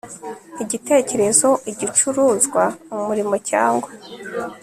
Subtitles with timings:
[0.63, 2.63] igitekerezo igicuruzwa
[2.95, 3.89] umurimo cyangwa